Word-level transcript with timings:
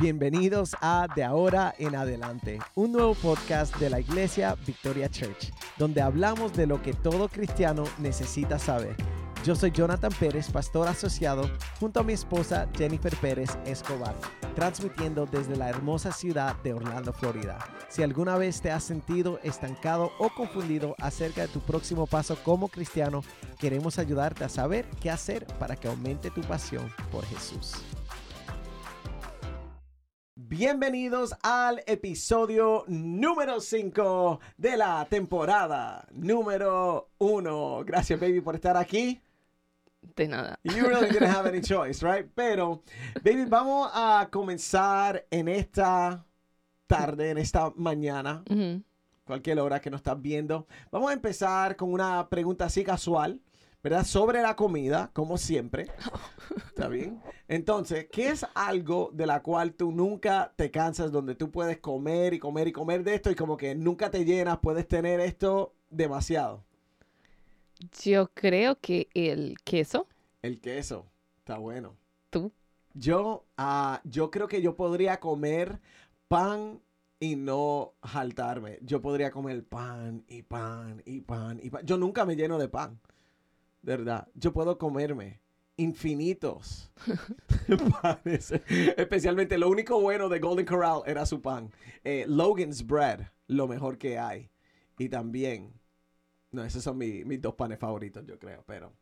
Bienvenidos 0.00 0.76
a 0.80 1.08
De 1.12 1.24
ahora 1.24 1.74
en 1.76 1.96
adelante, 1.96 2.60
un 2.76 2.92
nuevo 2.92 3.16
podcast 3.16 3.76
de 3.78 3.90
la 3.90 3.98
iglesia 3.98 4.54
Victoria 4.64 5.08
Church, 5.08 5.52
donde 5.76 6.00
hablamos 6.00 6.52
de 6.52 6.68
lo 6.68 6.80
que 6.80 6.92
todo 6.92 7.28
cristiano 7.28 7.82
necesita 7.98 8.60
saber. 8.60 8.94
Yo 9.44 9.56
soy 9.56 9.72
Jonathan 9.72 10.12
Pérez, 10.20 10.52
pastor 10.52 10.86
asociado, 10.86 11.50
junto 11.80 11.98
a 11.98 12.04
mi 12.04 12.12
esposa 12.12 12.68
Jennifer 12.76 13.16
Pérez 13.16 13.58
Escobar, 13.66 14.14
transmitiendo 14.54 15.26
desde 15.26 15.56
la 15.56 15.68
hermosa 15.68 16.12
ciudad 16.12 16.54
de 16.62 16.74
Orlando, 16.74 17.12
Florida. 17.12 17.58
Si 17.88 18.04
alguna 18.04 18.38
vez 18.38 18.60
te 18.60 18.70
has 18.70 18.84
sentido 18.84 19.40
estancado 19.42 20.12
o 20.20 20.30
confundido 20.30 20.94
acerca 21.00 21.40
de 21.40 21.48
tu 21.48 21.58
próximo 21.58 22.06
paso 22.06 22.38
como 22.44 22.68
cristiano, 22.68 23.24
queremos 23.58 23.98
ayudarte 23.98 24.44
a 24.44 24.48
saber 24.48 24.86
qué 25.00 25.10
hacer 25.10 25.44
para 25.58 25.74
que 25.74 25.88
aumente 25.88 26.30
tu 26.30 26.42
pasión 26.42 26.88
por 27.10 27.24
Jesús. 27.26 27.72
Bienvenidos 30.40 31.34
al 31.42 31.82
episodio 31.84 32.84
número 32.86 33.60
5 33.60 34.38
de 34.56 34.76
la 34.76 35.04
temporada 35.10 36.06
número 36.12 37.10
1. 37.18 37.82
Gracias, 37.84 38.20
baby, 38.20 38.40
por 38.40 38.54
estar 38.54 38.76
aquí. 38.76 39.20
De 40.14 40.28
nada. 40.28 40.60
You 40.62 40.86
really 40.86 41.08
didn't 41.08 41.34
have 41.34 41.48
any 41.48 41.60
choice, 41.60 42.06
right? 42.06 42.30
Pero, 42.36 42.84
baby, 43.24 43.46
vamos 43.46 43.90
a 43.92 44.28
comenzar 44.30 45.26
en 45.28 45.48
esta 45.48 46.24
tarde, 46.86 47.30
en 47.30 47.38
esta 47.38 47.72
mañana, 47.74 48.44
cualquier 49.24 49.58
hora 49.58 49.80
que 49.80 49.90
nos 49.90 49.98
estás 49.98 50.22
viendo. 50.22 50.68
Vamos 50.92 51.10
a 51.10 51.14
empezar 51.14 51.74
con 51.74 51.92
una 51.92 52.28
pregunta 52.28 52.66
así 52.66 52.84
casual, 52.84 53.40
¿verdad? 53.82 54.04
Sobre 54.04 54.42
la 54.42 54.56
comida, 54.56 55.10
como 55.12 55.38
siempre. 55.38 55.86
¿Está 56.68 56.88
bien? 56.88 57.22
Entonces, 57.48 58.08
¿qué 58.10 58.28
es 58.28 58.46
algo 58.54 59.10
de 59.12 59.26
la 59.26 59.42
cual 59.42 59.74
tú 59.74 59.92
nunca 59.92 60.52
te 60.56 60.70
cansas, 60.70 61.12
donde 61.12 61.34
tú 61.34 61.50
puedes 61.50 61.78
comer 61.78 62.34
y 62.34 62.38
comer 62.38 62.68
y 62.68 62.72
comer 62.72 63.02
de 63.04 63.14
esto 63.14 63.30
y 63.30 63.34
como 63.34 63.56
que 63.56 63.74
nunca 63.74 64.10
te 64.10 64.24
llenas, 64.24 64.58
puedes 64.58 64.86
tener 64.88 65.20
esto 65.20 65.74
demasiado? 65.90 66.64
Yo 68.02 68.30
creo 68.34 68.78
que 68.80 69.08
el 69.14 69.56
queso, 69.64 70.08
El 70.42 70.60
queso, 70.60 71.06
está 71.38 71.58
bueno. 71.58 71.96
tú. 72.30 72.52
Yo, 72.94 73.46
ah, 73.56 74.00
yo 74.04 74.30
creo 74.30 74.48
que 74.48 74.60
yo 74.62 74.76
podría 74.76 75.20
comer 75.20 75.80
pan 76.28 76.80
y 77.20 77.36
no 77.36 77.94
jaltarme. 78.02 78.78
Yo 78.82 79.00
podría 79.00 79.30
comer 79.30 79.64
pan 79.64 80.24
y 80.28 80.42
pan 80.42 81.02
y 81.06 81.20
pan 81.20 81.60
y 81.62 81.70
pan. 81.70 81.86
Yo 81.86 81.96
nunca 81.98 82.24
me 82.24 82.36
lleno 82.36 82.58
de 82.58 82.68
pan. 82.68 83.00
De 83.82 83.96
verdad. 83.96 84.28
Yo 84.34 84.52
puedo 84.52 84.78
comerme 84.78 85.40
infinitos 85.76 86.90
panes. 88.02 88.52
Especialmente 88.96 89.58
lo 89.58 89.68
único 89.68 90.00
bueno 90.00 90.28
de 90.28 90.40
Golden 90.40 90.66
Corral 90.66 91.02
era 91.06 91.24
su 91.26 91.40
pan. 91.40 91.70
Eh, 92.04 92.24
Logan's 92.28 92.86
Bread, 92.86 93.28
lo 93.46 93.68
mejor 93.68 93.98
que 93.98 94.18
hay. 94.18 94.50
Y 94.98 95.08
también, 95.08 95.72
no, 96.50 96.64
esos 96.64 96.82
son 96.82 96.98
mi- 96.98 97.24
mis 97.24 97.40
dos 97.40 97.54
panes 97.54 97.78
favoritos, 97.78 98.24
yo 98.26 98.38
creo, 98.38 98.64
pero 98.66 98.92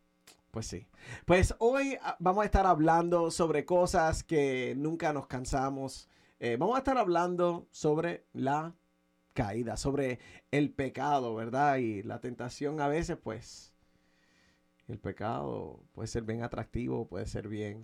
pues 0.51 0.67
sí. 0.67 0.87
Pues 1.25 1.55
hoy 1.59 1.97
ah, 2.01 2.15
vamos 2.19 2.43
a 2.43 2.45
estar 2.45 2.65
hablando 2.67 3.31
sobre 3.31 3.65
cosas 3.65 4.23
que 4.23 4.73
nunca 4.77 5.11
nos 5.13 5.27
cansamos. 5.27 6.07
Eh, 6.39 6.57
vamos 6.59 6.75
a 6.75 6.79
estar 6.79 6.97
hablando 6.99 7.67
sobre 7.71 8.25
la 8.33 8.75
caída, 9.33 9.77
sobre 9.77 10.19
el 10.51 10.71
pecado, 10.71 11.33
¿verdad? 11.35 11.77
Y 11.77 12.03
la 12.03 12.19
tentación 12.21 12.79
a 12.81 12.87
veces, 12.87 13.17
pues, 13.17 13.73
el 14.87 14.99
pecado 14.99 15.83
puede 15.93 16.07
ser 16.07 16.23
bien 16.23 16.43
atractivo, 16.43 17.07
puede 17.07 17.25
ser 17.25 17.47
bien 17.47 17.83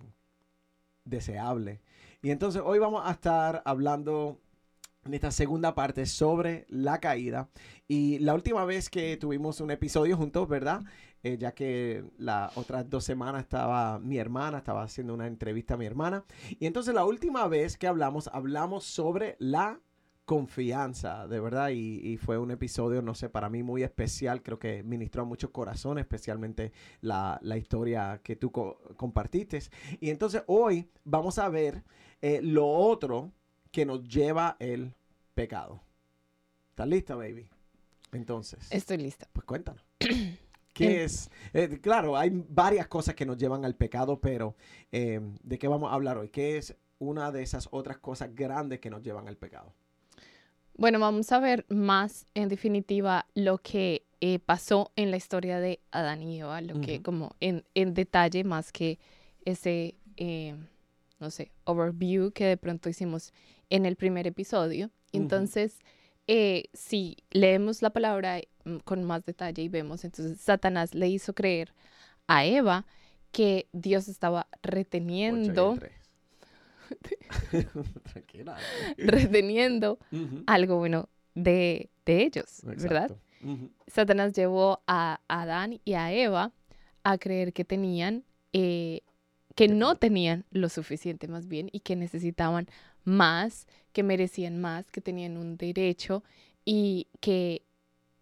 deseable. 1.04 1.80
Y 2.22 2.30
entonces 2.30 2.62
hoy 2.64 2.78
vamos 2.78 3.02
a 3.04 3.12
estar 3.12 3.62
hablando 3.64 4.40
en 5.04 5.14
esta 5.14 5.30
segunda 5.30 5.74
parte 5.74 6.06
sobre 6.06 6.64
la 6.68 6.98
caída. 7.00 7.48
Y 7.86 8.18
la 8.20 8.34
última 8.34 8.64
vez 8.64 8.88
que 8.88 9.16
tuvimos 9.16 9.60
un 9.60 9.70
episodio 9.70 10.16
juntos, 10.16 10.48
¿verdad? 10.48 10.82
Eh, 11.22 11.36
ya 11.38 11.52
que 11.52 12.04
las 12.18 12.56
otras 12.56 12.88
dos 12.88 13.04
semanas 13.04 13.42
estaba 13.42 13.98
mi 13.98 14.18
hermana, 14.18 14.58
estaba 14.58 14.82
haciendo 14.82 15.14
una 15.14 15.26
entrevista 15.26 15.74
a 15.74 15.76
mi 15.76 15.86
hermana. 15.86 16.24
Y 16.58 16.66
entonces 16.66 16.94
la 16.94 17.04
última 17.04 17.46
vez 17.48 17.76
que 17.76 17.86
hablamos, 17.86 18.28
hablamos 18.28 18.84
sobre 18.84 19.36
la 19.38 19.80
confianza, 20.24 21.26
de 21.28 21.38
verdad, 21.40 21.68
y, 21.70 22.00
y 22.06 22.16
fue 22.16 22.38
un 22.38 22.50
episodio, 22.50 23.02
no 23.02 23.14
sé, 23.14 23.28
para 23.28 23.48
mí 23.50 23.62
muy 23.62 23.82
especial, 23.82 24.42
creo 24.42 24.58
que 24.58 24.82
ministró 24.82 25.22
a 25.22 25.24
muchos 25.26 25.50
corazones, 25.50 26.02
especialmente 26.02 26.72
la, 27.00 27.38
la 27.42 27.56
historia 27.56 28.20
que 28.22 28.36
tú 28.36 28.50
co- 28.50 28.78
compartiste. 28.96 29.60
Y 30.00 30.10
entonces 30.10 30.42
hoy 30.46 30.88
vamos 31.04 31.38
a 31.38 31.48
ver 31.48 31.82
eh, 32.22 32.40
lo 32.42 32.66
otro 32.66 33.32
que 33.70 33.84
nos 33.84 34.02
lleva 34.08 34.56
el 34.60 34.94
pecado. 35.34 35.80
¿Estás 36.70 36.88
lista, 36.88 37.14
baby? 37.16 37.48
Entonces, 38.12 38.66
Estoy 38.70 38.96
lista. 38.98 39.28
pues 39.32 39.44
cuéntanos. 39.44 39.84
¿Qué 40.72 41.04
es? 41.04 41.30
Eh, 41.52 41.78
claro, 41.80 42.16
hay 42.16 42.30
varias 42.48 42.88
cosas 42.88 43.14
que 43.14 43.24
nos 43.26 43.36
llevan 43.36 43.64
al 43.64 43.76
pecado, 43.76 44.20
pero 44.20 44.56
eh, 44.90 45.20
¿de 45.42 45.58
qué 45.58 45.68
vamos 45.68 45.90
a 45.92 45.94
hablar 45.94 46.18
hoy? 46.18 46.30
¿Qué 46.30 46.56
es 46.56 46.76
una 46.98 47.30
de 47.30 47.42
esas 47.42 47.68
otras 47.70 47.98
cosas 47.98 48.34
grandes 48.34 48.80
que 48.80 48.90
nos 48.90 49.02
llevan 49.02 49.28
al 49.28 49.36
pecado? 49.36 49.72
Bueno, 50.76 50.98
vamos 50.98 51.30
a 51.32 51.38
ver 51.38 51.64
más 51.68 52.26
en 52.34 52.48
definitiva 52.48 53.26
lo 53.34 53.58
que 53.58 54.04
eh, 54.20 54.38
pasó 54.40 54.90
en 54.96 55.10
la 55.10 55.16
historia 55.16 55.60
de 55.60 55.80
Adán 55.92 56.22
y 56.22 56.40
Eva, 56.40 56.60
lo 56.60 56.80
que 56.80 57.02
como 57.02 57.36
en, 57.40 57.64
en 57.74 57.94
detalle 57.94 58.42
más 58.42 58.72
que 58.72 58.98
ese, 59.44 59.94
eh, 60.16 60.56
no 61.20 61.30
sé, 61.30 61.52
overview 61.64 62.32
que 62.32 62.44
de 62.44 62.56
pronto 62.56 62.88
hicimos 62.88 63.32
en 63.70 63.86
el 63.86 63.96
primer 63.96 64.26
episodio. 64.26 64.90
Entonces, 65.12 65.78
eh, 66.26 66.64
si 66.72 67.18
leemos 67.30 67.82
la 67.82 67.90
palabra 67.90 68.40
mm, 68.64 68.78
con 68.78 69.04
más 69.04 69.24
detalle 69.24 69.62
y 69.62 69.68
vemos, 69.68 70.04
entonces 70.04 70.40
Satanás 70.40 70.94
le 70.94 71.08
hizo 71.08 71.34
creer 71.34 71.72
a 72.26 72.44
Eva 72.46 72.86
que 73.30 73.68
Dios 73.72 74.08
estaba 74.08 74.48
reteniendo. 74.62 75.76
Tranquila. 78.12 78.56
reteniendo 78.96 79.98
algo 80.46 80.78
bueno 80.78 81.08
de, 81.34 81.90
de 82.04 82.22
ellos, 82.22 82.60
¿verdad? 82.62 83.16
Satanás 83.86 84.32
llevó 84.32 84.82
a 84.86 85.20
Adán 85.28 85.80
y 85.84 85.94
a 85.94 86.12
Eva 86.12 86.52
a 87.02 87.18
creer 87.18 87.52
que 87.52 87.64
tenían, 87.64 88.24
eh, 88.52 89.02
que 89.54 89.68
no 89.68 89.96
tenían 89.96 90.44
lo 90.50 90.68
suficiente 90.68 91.28
más 91.28 91.46
bien 91.46 91.68
y 91.70 91.80
que 91.80 91.94
necesitaban 91.94 92.68
más, 93.04 93.66
que 93.92 94.02
merecían 94.02 94.60
más, 94.60 94.90
que 94.90 95.00
tenían 95.02 95.36
un 95.36 95.56
derecho 95.58 96.24
y 96.64 97.08
que 97.20 97.62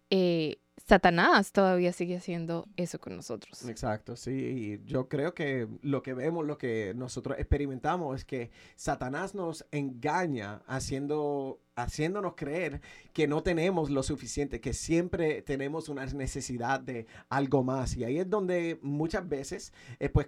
eh, 0.09 0.57
Satanás 0.85 1.53
todavía 1.53 1.93
sigue 1.93 2.17
haciendo 2.17 2.67
eso 2.75 2.99
con 2.99 3.15
nosotros. 3.15 3.63
Exacto, 3.69 4.17
sí. 4.17 4.81
Yo 4.85 5.07
creo 5.07 5.33
que 5.33 5.67
lo 5.81 6.03
que 6.03 6.13
vemos, 6.13 6.45
lo 6.45 6.57
que 6.57 6.93
nosotros 6.93 7.39
experimentamos 7.39 8.19
es 8.19 8.25
que 8.25 8.51
Satanás 8.75 9.33
nos 9.33 9.65
engaña 9.71 10.61
haciendo, 10.67 11.61
haciéndonos 11.75 12.33
creer 12.35 12.81
que 13.13 13.27
no 13.27 13.43
tenemos 13.43 13.91
lo 13.91 14.03
suficiente, 14.03 14.59
que 14.59 14.73
siempre 14.73 15.41
tenemos 15.41 15.87
una 15.87 16.05
necesidad 16.05 16.81
de 16.81 17.07
algo 17.29 17.63
más. 17.63 17.95
Y 17.95 18.03
ahí 18.03 18.19
es 18.19 18.29
donde 18.29 18.77
muchas 18.81 19.27
veces 19.29 19.71
eh, 19.99 20.09
pues 20.09 20.27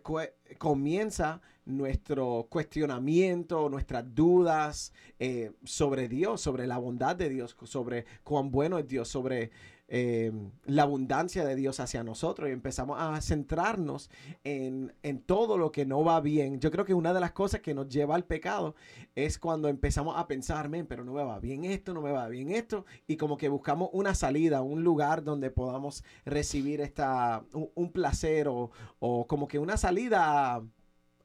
comienza 0.58 1.42
nuestro 1.66 2.48
cuestionamiento, 2.50 3.70
nuestras 3.70 4.06
dudas 4.16 4.94
eh, 5.20 5.52
sobre 5.64 6.08
Dios, 6.08 6.40
sobre 6.40 6.66
la 6.66 6.78
bondad 6.78 7.16
de 7.16 7.28
Dios, 7.28 7.58
sobre 7.64 8.06
cuán 8.24 8.52
bueno 8.52 8.78
es 8.78 8.88
Dios, 8.88 9.10
sobre 9.10 9.52
eh, 9.88 10.32
la 10.66 10.84
abundancia 10.84 11.46
de 11.46 11.56
Dios 11.56 11.80
hacia 11.80 12.04
nosotros 12.04 12.50
y 12.50 12.52
empezamos 12.52 12.98
a 13.00 13.22
centrarnos 13.22 14.10
en, 14.44 14.94
en 15.04 15.22
todo 15.22 15.58
lo 15.58 15.72
que 15.72 15.86
no 15.86 16.04
va 16.04 16.20
bien. 16.22 16.60
Yo 16.60 16.72
creo 16.72 16.86
que 16.86 16.94
una 16.94 17.14
de 17.14 17.20
las 17.20 17.34
cosas 17.34 17.62
que 17.62 17.74
nos 17.76 17.90
lleva 17.90 18.16
al 18.16 18.26
pecado 18.26 18.76
es 19.14 19.38
cuando 19.38 19.68
empezamos 19.68 20.18
a 20.18 20.28
pensar, 20.28 20.70
"Men, 20.70 20.88
pero 20.88 21.04
no 21.04 21.14
me 21.14 21.24
va 21.24 21.40
bien 21.40 21.66
esto, 21.66 21.94
no 21.94 22.02
me 22.02 22.12
va 22.12 22.28
bien 22.28 22.50
esto, 22.50 22.86
y 23.08 23.18
como 23.18 23.38
que 23.38 23.50
buscamos 23.50 23.90
una 23.94 24.16
salida, 24.16 24.62
un 24.62 24.84
lugar 24.84 25.24
donde 25.24 25.52
podamos 25.52 26.04
recibir 26.26 26.82
esta, 26.82 27.44
un, 27.54 27.92
placer 27.92 28.48
o, 28.48 28.72
o 29.00 29.28
como 29.28 29.48
que 29.48 29.60
una 29.60 29.78
salida 29.78 30.64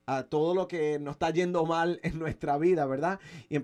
a, 0.07 0.23
todo 0.29 0.55
lo 0.55 0.67
que 0.69 0.99
nos 0.99 1.13
está 1.13 1.31
yendo 1.31 1.65
mal 1.67 2.01
en 2.03 2.19
nuestra 2.19 2.59
vida, 2.59 2.85
¿verdad? 2.87 3.21
Y, 3.49 3.59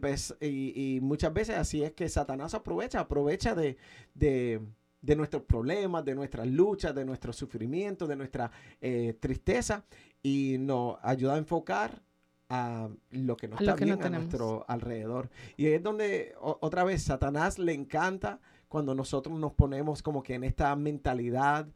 y, 0.47 0.97
y 0.97 1.01
muchas 1.01 1.33
veces 1.33 1.57
así 1.57 1.83
es 1.83 1.93
que 1.93 2.09
Satanás 2.09 2.55
aprovecha, 2.55 3.01
aprovecha 3.01 3.55
de, 3.55 3.77
de, 4.15 4.61
de 5.07 5.17
nuestros 5.17 5.43
problemas, 5.45 6.05
de 6.05 6.15
nuestras 6.15 6.47
luchas, 6.47 6.95
de 6.95 7.05
nuestro 7.05 7.33
sufrimiento, 7.33 8.07
de 8.07 8.17
nuestra 8.17 8.51
eh, 8.81 9.17
tristeza 9.21 9.85
y 10.23 10.57
nos 10.59 10.97
ayuda 11.03 11.35
a 11.35 11.39
enfocar 11.39 12.03
a 12.49 12.89
lo 13.11 13.37
que 13.37 13.49
no 13.49 13.57
está 13.57 13.77
que 13.77 13.87
no 13.87 13.97
bien 13.97 13.99
a 14.07 14.11
nuestro 14.19 14.65
alrededor. 14.69 15.31
Y 15.57 15.67
es 15.67 15.83
donde 15.83 16.35
o- 16.41 16.59
otra 16.61 16.85
vez 16.85 17.03
Satanás 17.03 17.59
le 17.59 17.73
encanta 17.73 18.41
cuando 18.69 18.95
nosotros 18.95 19.39
nos 19.39 19.53
ponemos 19.53 20.03
como 20.03 20.23
que 20.23 20.35
en 20.35 20.45
esta 20.45 20.75
mentalidad 20.77 21.67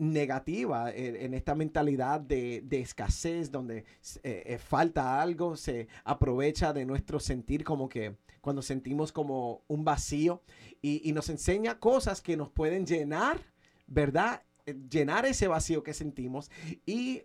negativa, 0.00 0.90
en, 0.90 1.34
esta 1.34 1.54
mentalidad 1.54 2.20
de, 2.20 2.62
de 2.62 2.80
escasez, 2.80 3.52
donde 3.52 3.84
eh, 4.22 4.42
eh, 4.46 4.58
falta 4.58 5.20
algo, 5.20 5.56
se 5.56 5.88
aprovecha 6.04 6.72
de 6.72 6.86
nuestro 6.86 7.20
sentir 7.20 7.64
como 7.64 7.88
que 7.88 8.16
cuando 8.40 8.62
sentimos 8.62 9.12
como 9.12 9.62
un 9.68 9.84
vacío 9.84 10.40
y, 10.80 11.06
y 11.06 11.12
nos 11.12 11.28
enseña 11.28 11.78
cosas 11.78 12.22
que 12.22 12.38
nos 12.38 12.48
pueden 12.48 12.86
llenar, 12.86 13.38
¿verdad? 13.86 14.42
Eh, 14.64 14.74
Llenar 14.90 15.26
ese 15.26 15.48
vacío 15.48 15.82
que 15.82 15.92
sentimos 15.92 16.50
y, 16.86 17.24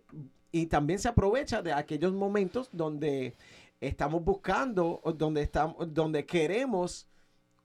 y 0.52 0.66
también 0.66 0.98
se 0.98 1.08
aprovecha 1.08 1.62
de 1.62 1.72
aquellos 1.72 2.12
momentos 2.12 2.68
donde 2.72 3.34
estamos 3.80 4.22
buscando, 4.22 5.00
donde, 5.16 5.40
estamos, 5.40 5.94
donde 5.94 6.26
queremos 6.26 7.08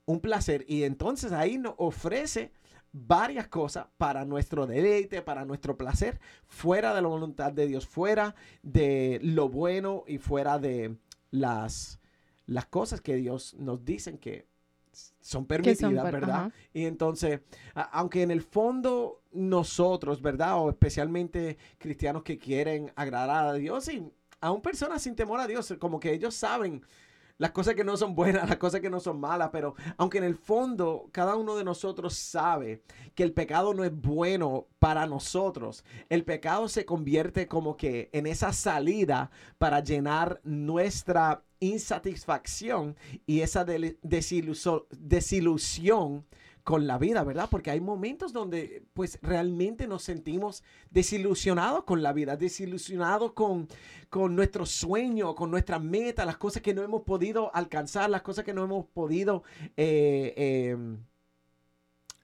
un 0.06 0.22
placer 0.22 0.64
y 0.70 0.84
entonces 0.84 1.34
ahí 1.34 1.58
nos 1.58 1.76
ofrece 1.78 2.52
varias 2.94 3.48
cosas 3.48 3.88
para 3.98 4.26
nuestro 4.26 4.68
deleite, 4.68 5.22
para 5.22 5.46
nuestro 5.46 5.78
placer, 5.78 6.20
fuera 6.46 6.94
de 6.94 7.02
la 7.02 7.08
voluntad 7.08 7.52
de 7.54 7.68
Dios, 7.68 7.88
fuera 7.88 8.36
de 8.64 9.20
lo 9.24 9.48
bueno 9.50 10.04
y 10.08 10.18
fuera 10.18 10.60
de 10.60 10.96
las, 11.32 12.00
las 12.46 12.66
cosas 12.66 13.02
que 13.02 13.16
Dios 13.16 13.54
nos 13.56 13.86
dicen 13.86 14.18
que 14.18 14.46
son 15.22 15.46
permitidas, 15.46 15.80
son 15.80 15.96
per- 16.04 16.14
¿verdad? 16.14 16.36
ajá. 16.36 16.52
Y 16.74 16.84
entonces, 16.86 17.40
aunque 17.94 18.24
en 18.24 18.32
el 18.32 18.42
fondo 18.42 19.22
nosotros, 19.32 20.22
¿verdad? 20.22 20.60
O 20.60 20.70
especialmente 20.70 21.58
cristianos 21.78 22.24
que 22.24 22.38
quieren 22.38 22.92
agradar 22.98 23.46
a 23.48 23.54
Dios 23.54 23.88
y 23.88 24.04
aún 24.42 24.62
personas 24.62 25.02
sin 25.02 25.16
temor 25.16 25.40
a 25.40 25.48
Dios, 25.48 25.74
como 25.80 26.00
que 26.00 26.12
ellos 26.12 26.36
saben 26.36 26.84
las 27.42 27.52
cosas 27.52 27.74
que 27.74 27.84
no 27.84 27.98
son 27.98 28.14
buenas, 28.14 28.48
las 28.50 28.58
cosas 28.58 28.82
que 28.82 28.92
no 28.92 29.00
son 29.00 29.20
malas, 29.20 29.50
pero 29.52 29.74
aunque 29.98 30.20
en 30.20 30.26
el 30.26 30.36
fondo 30.36 31.10
cada 31.12 31.36
uno 31.36 31.56
de 31.56 31.64
nosotros 31.64 32.14
sabe 32.14 32.84
que 33.16 33.24
el 33.24 33.34
pecado 33.34 33.74
no 33.74 33.84
es 33.84 33.92
bueno 33.92 34.68
para 34.78 35.08
nosotros, 35.08 35.84
el 36.10 36.24
pecado 36.24 36.68
se 36.68 36.86
convierte 36.86 37.48
como 37.48 37.78
que 37.78 38.12
en 38.14 38.28
esa 38.28 38.54
salida 38.54 39.32
para 39.58 39.80
llenar 39.80 40.40
nuestra 40.44 41.44
insatisfacción 41.60 42.96
y 43.26 43.42
esa 43.42 43.66
desilusión 44.94 46.26
con 46.64 46.88
la 46.88 46.98
vida, 46.98 47.24
¿verdad? 47.24 47.48
Porque 47.50 47.72
hay 47.72 47.80
momentos 47.80 48.34
donde 48.34 48.84
pues 48.94 49.20
realmente 49.22 49.88
nos 49.88 50.04
sentimos 50.04 50.64
desilusionados 50.90 51.84
con 51.84 52.04
la 52.04 52.14
vida, 52.14 52.38
desilusionados 52.38 53.34
con, 53.34 53.68
con 54.10 54.36
nuestro 54.36 54.66
sueño, 54.66 55.36
con 55.36 55.52
nuestra 55.52 55.80
meta, 55.80 56.26
las 56.26 56.38
cosas 56.38 56.62
que 56.62 56.74
no 56.74 56.84
hemos 56.84 57.02
podido 57.04 57.54
alcanzar, 57.56 58.10
las 58.10 58.22
cosas 58.22 58.46
que 58.46 58.54
no 58.54 58.64
hemos 58.64 58.86
podido 58.88 59.44
eh, 59.78 60.34
eh, 60.38 60.78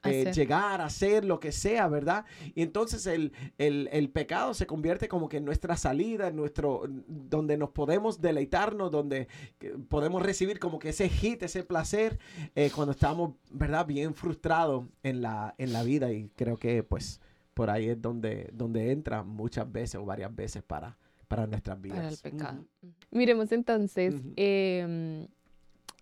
eh, 0.04 0.32
llegar 0.34 0.80
a 0.82 0.86
hacer, 0.86 1.26
lo 1.26 1.40
que 1.40 1.52
sea, 1.52 1.88
¿verdad? 1.88 2.26
Y 2.56 2.62
entonces 2.62 3.06
el, 3.08 3.34
el- 3.58 3.90
el 3.92 4.10
pecado 4.10 4.54
se 4.54 4.68
convierte 4.68 5.08
como 5.08 5.28
que 5.28 5.38
en 5.38 5.46
nuestra 5.46 5.76
salida, 5.76 6.28
en 6.28 6.36
nuestro, 6.36 6.84
donde 7.08 7.58
nos 7.58 7.72
podemos 7.72 8.22
deleitarnos, 8.22 8.92
donde 8.92 9.28
que 9.60 9.72
podemos 9.72 10.22
recibir 10.22 10.60
como 10.60 10.80
que 10.80 10.90
ese 10.90 11.10
hit, 11.10 11.44
ese 11.44 11.64
placer, 11.64 12.20
eh, 12.56 12.72
cuando 12.74 12.92
estamos, 12.92 13.34
¿verdad? 13.52 13.86
Bien 13.86 14.14
frustrados 14.14 14.86
en 15.04 15.22
la, 15.22 15.56
en 15.58 15.74
la 15.74 15.84
vida 15.84 16.12
y 16.12 16.30
creo 16.36 16.58
que 16.58 16.84
pues 16.84 17.20
por 17.54 17.70
ahí 17.72 17.90
es 17.90 18.02
donde, 18.02 18.50
donde 18.54 18.92
entra 18.92 19.24
muchas 19.24 19.70
veces 19.72 19.96
o 19.96 20.06
varias 20.06 20.34
veces 20.36 20.62
para, 20.62 20.96
para 21.28 21.48
nuestras 21.48 21.82
vidas. 21.82 21.98
para 21.98 22.10
el 22.10 22.18
pecado. 22.18 22.66
Miremos 23.10 23.52
entonces 23.52 24.14
em, 24.36 25.28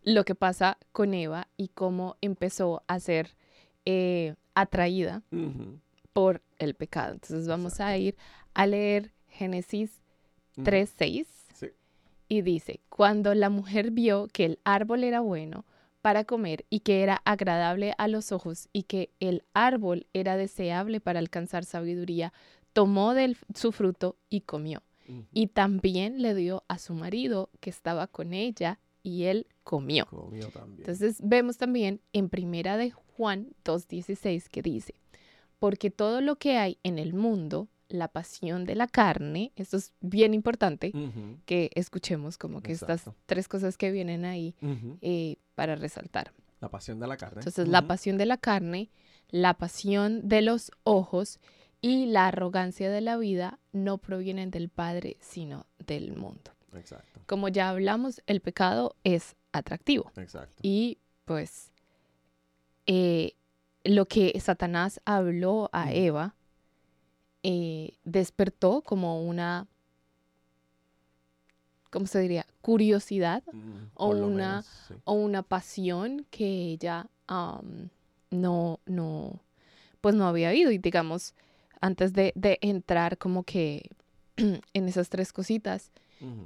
lo 0.03 0.25
que 0.25 0.35
pasa 0.35 0.77
con 0.91 1.13
Eva 1.13 1.47
y 1.57 1.69
cómo 1.69 2.17
empezó 2.21 2.83
a 2.87 2.99
ser 2.99 3.35
eh, 3.85 4.35
atraída 4.53 5.21
por 6.13 6.41
el 6.59 6.73
pecado. 6.75 7.13
Entonces 7.13 7.47
vamos 7.47 7.79
a 7.79 7.97
ir 7.97 8.15
a 8.53 8.65
leer 8.67 9.11
Génesis 9.29 10.01
Ujú. 10.57 10.63
3.6 10.65 11.27
Sí. 11.53 11.67
y 12.29 12.41
dice, 12.41 12.79
cuando 12.89 13.33
la 13.35 13.49
mujer 13.49 13.91
vio 13.91 14.27
que 14.31 14.45
el 14.45 14.59
árbol 14.63 15.03
era 15.03 15.19
bueno 15.19 15.65
para 16.01 16.23
comer 16.23 16.65
y 16.69 16.79
que 16.81 17.01
era 17.03 17.21
agradable 17.25 17.93
a 17.97 18.07
los 18.07 18.31
ojos 18.31 18.69
y 18.71 18.83
que 18.83 19.09
el 19.19 19.43
árbol 19.53 20.07
era 20.13 20.37
deseable 20.37 21.01
para 21.01 21.19
alcanzar 21.19 21.65
sabiduría, 21.65 22.31
tomó 22.73 23.13
de 23.13 23.35
su 23.53 23.71
fruto 23.71 24.17
y 24.29 24.41
comió. 24.41 24.81
Y 25.31 25.47
también 25.47 26.21
le 26.23 26.33
dio 26.33 26.63
a 26.67 26.79
su 26.79 26.93
marido 26.95 27.49
que 27.59 27.69
estaba 27.69 28.07
con 28.07 28.33
ella 28.33 28.79
y 29.03 29.23
él 29.25 29.45
comió. 29.63 30.05
Comió 30.07 30.47
también. 30.49 30.79
Entonces 30.79 31.17
vemos 31.23 31.57
también 31.57 32.01
en 32.11 32.29
primera 32.29 32.75
de 32.77 32.89
Juan 33.15 33.47
2.16 33.63 34.49
que 34.49 34.61
dice, 34.61 34.95
porque 35.59 35.89
todo 35.89 36.21
lo 36.21 36.35
que 36.35 36.57
hay 36.57 36.77
en 36.83 36.99
el 36.99 37.13
mundo, 37.13 37.69
la 37.87 38.07
pasión 38.09 38.65
de 38.65 38.75
la 38.75 38.87
carne, 38.87 39.51
esto 39.55 39.77
es 39.77 39.93
bien 40.01 40.33
importante 40.33 40.91
que 41.45 41.71
escuchemos 41.75 42.37
como 42.37 42.61
que 42.61 42.73
estas 42.73 43.09
tres 43.25 43.47
cosas 43.47 43.77
que 43.77 43.91
vienen 43.91 44.25
ahí 44.25 44.55
eh, 45.01 45.37
para 45.55 45.75
resaltar. 45.75 46.33
La 46.59 46.69
pasión 46.69 46.99
de 46.99 47.07
la 47.07 47.15
carne. 47.17 47.39
Entonces 47.39 47.67
la 47.67 47.87
pasión 47.87 48.17
de 48.17 48.25
la 48.25 48.37
carne, 48.37 48.89
la 49.29 49.53
pasión 49.53 50.27
de 50.27 50.41
los 50.41 50.71
ojos 50.83 51.39
y 51.81 52.07
la 52.07 52.27
arrogancia 52.27 52.89
de 52.89 53.01
la 53.01 53.17
vida 53.17 53.59
no 53.71 53.97
provienen 53.99 54.49
del 54.51 54.69
Padre, 54.69 55.17
sino 55.19 55.67
del 55.85 56.15
mundo. 56.15 56.51
Exacto, 56.73 57.21
Como 57.27 57.47
ya 57.47 57.69
hablamos, 57.69 58.21
el 58.27 58.41
pecado 58.41 58.95
es 59.03 59.35
atractivo. 59.53 60.11
exacto. 60.17 60.55
Y 60.61 60.97
pues 61.23 61.71
eh, 62.87 63.33
lo 63.83 64.07
que 64.07 64.39
Satanás 64.39 64.99
habló 65.05 65.69
a. 65.73 65.91
Eva 65.93 66.35
eh, 67.43 67.97
despertó 68.03 68.81
como 68.81 69.21
una, 69.23 69.67
¿cómo 71.91 72.07
se 72.07 72.19
diría? 72.19 72.45
Curiosidad 72.61 73.43
Mm, 73.51 73.85
o 73.95 74.07
una- 74.09 74.27
menos, 74.49 74.65
sí. 74.87 74.93
o 75.03 75.13
una 75.13 75.43
pasión 75.43 76.25
que 76.31 76.45
ella 76.47 77.07
no, 78.31 78.79
no, 78.85 79.39
pues 80.01 80.15
no 80.15 80.27
había 80.27 80.49
habido. 80.49 80.71
Y 80.71 80.77
digamos, 80.77 81.33
antes 81.81 82.13
de, 82.13 82.31
de 82.35 82.57
entrar 82.61 83.17
como 83.17 83.43
que 83.43 83.89
en 84.37 84.87
esas 84.87 85.09
tres 85.09 85.31
cositas, 85.31 85.91